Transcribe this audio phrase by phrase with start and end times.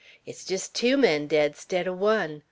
[0.25, 2.39] It's jest tew men dead 'stead o' one.